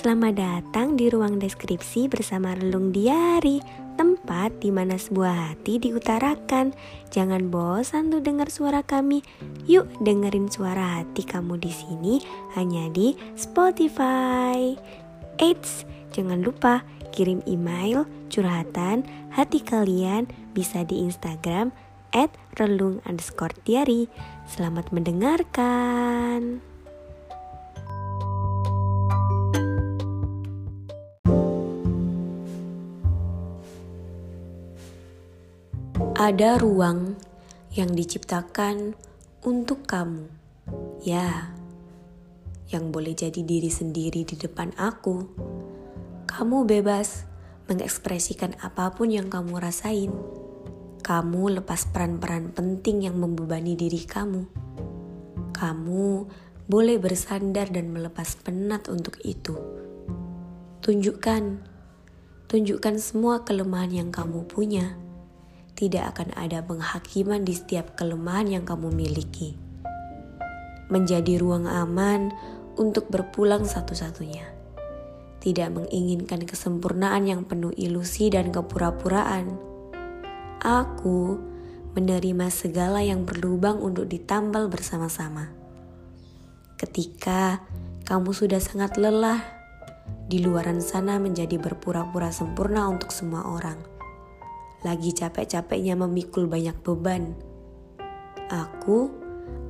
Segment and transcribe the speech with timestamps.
[0.00, 3.60] Selamat datang di ruang deskripsi bersama Relung Diari,
[4.00, 6.72] tempat di mana sebuah hati diutarakan.
[7.12, 9.20] Jangan bosan tuh dengar suara kami.
[9.68, 12.16] Yuk dengerin suara hati kamu di sini
[12.56, 14.72] hanya di Spotify.
[15.36, 15.84] Eits,
[16.16, 16.80] jangan lupa
[17.12, 19.04] kirim email curhatan
[19.36, 21.76] hati kalian bisa di Instagram
[22.16, 24.08] at relung underscore diary.
[24.48, 26.69] Selamat mendengarkan.
[36.20, 37.16] Ada ruang
[37.72, 38.92] yang diciptakan
[39.40, 40.28] untuk kamu.
[41.00, 41.56] Ya,
[42.68, 45.24] yang boleh jadi diri sendiri di depan aku.
[46.28, 47.24] Kamu bebas
[47.72, 50.12] mengekspresikan apa pun yang kamu rasain.
[51.00, 54.44] Kamu lepas peran-peran penting yang membebani diri kamu.
[55.56, 56.04] Kamu
[56.68, 59.56] boleh bersandar dan melepas penat untuk itu.
[60.84, 61.64] Tunjukkan,
[62.44, 65.00] tunjukkan semua kelemahan yang kamu punya
[65.80, 69.56] tidak akan ada penghakiman di setiap kelemahan yang kamu miliki.
[70.92, 72.28] Menjadi ruang aman
[72.76, 74.44] untuk berpulang satu-satunya.
[75.40, 79.56] Tidak menginginkan kesempurnaan yang penuh ilusi dan kepura-puraan.
[80.60, 81.40] Aku
[81.96, 85.48] menerima segala yang berlubang untuk ditambal bersama-sama.
[86.76, 87.64] Ketika
[88.04, 89.40] kamu sudah sangat lelah,
[90.28, 93.89] di luaran sana menjadi berpura-pura sempurna untuk semua orang
[94.80, 97.36] lagi capek-capeknya memikul banyak beban.
[98.48, 99.12] Aku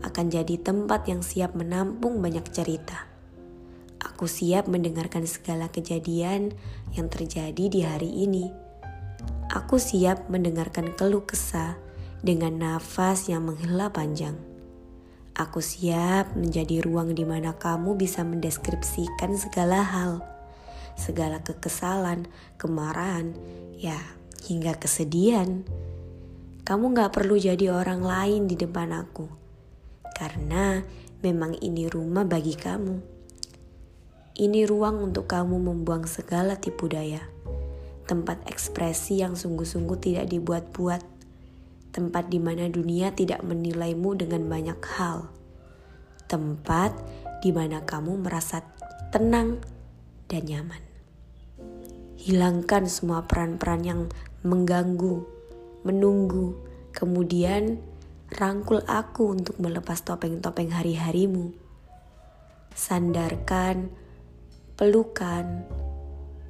[0.07, 3.11] akan jadi tempat yang siap menampung banyak cerita.
[4.01, 6.57] Aku siap mendengarkan segala kejadian
[6.97, 8.49] yang terjadi di hari ini.
[9.51, 11.77] Aku siap mendengarkan keluh kesah
[12.23, 14.39] dengan nafas yang menghela panjang.
[15.37, 20.21] Aku siap menjadi ruang di mana kamu bisa mendeskripsikan segala hal,
[20.95, 22.29] segala kekesalan,
[22.61, 23.33] kemarahan,
[23.77, 25.65] ya hingga kesedihan.
[26.65, 29.27] Kamu gak perlu jadi orang lain di depan aku,
[30.15, 30.85] karena
[31.21, 32.97] memang ini rumah bagi kamu.
[34.41, 37.21] Ini ruang untuk kamu membuang segala tipu daya,
[38.09, 41.03] tempat ekspresi yang sungguh-sungguh tidak dibuat-buat,
[41.91, 45.29] tempat di mana dunia tidak menilaimu dengan banyak hal,
[46.31, 46.95] tempat
[47.43, 48.63] di mana kamu merasa
[49.11, 49.59] tenang
[50.31, 50.83] dan nyaman.
[52.21, 54.01] Hilangkan semua peran-peran yang
[54.41, 55.25] mengganggu,
[55.85, 56.57] menunggu,
[56.97, 57.81] kemudian
[58.31, 61.53] rangkul aku untuk melepas topeng-topeng hari-harimu.
[62.73, 63.91] Sandarkan,
[64.79, 65.67] pelukan,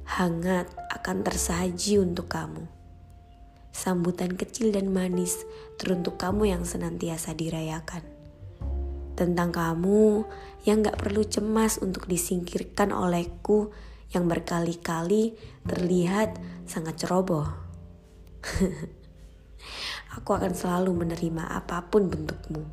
[0.05, 2.67] hangat akan tersaji untuk kamu.
[3.71, 5.47] Sambutan kecil dan manis
[5.79, 8.03] teruntuk kamu yang senantiasa dirayakan.
[9.15, 10.27] Tentang kamu
[10.67, 13.71] yang gak perlu cemas untuk disingkirkan olehku
[14.11, 16.35] yang berkali-kali terlihat
[16.67, 17.70] sangat ceroboh.
[20.19, 22.67] Aku akan selalu menerima apa pun bentukmu.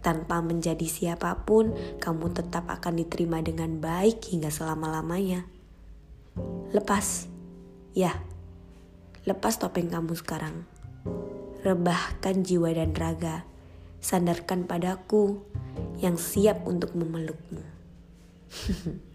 [0.00, 5.44] Tanpa menjadi siapa pun, kamu tetap akan diterima dengan baik hingga selama-lamanya.
[6.72, 7.28] Lepas,
[7.92, 8.16] ya,
[9.28, 10.64] lepas topeng kamu sekarang.
[11.60, 13.44] Rebahkan jiwa dan raga,
[14.00, 15.44] sandarkan padaku
[16.00, 17.60] yang siap untuk memelukmu.